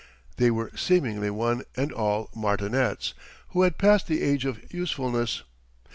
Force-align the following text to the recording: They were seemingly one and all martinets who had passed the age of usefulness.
They 0.37 0.49
were 0.49 0.71
seemingly 0.75 1.29
one 1.29 1.61
and 1.77 1.91
all 1.91 2.31
martinets 2.33 3.13
who 3.49 3.61
had 3.61 3.77
passed 3.77 4.07
the 4.07 4.23
age 4.23 4.45
of 4.45 4.73
usefulness. 4.73 5.43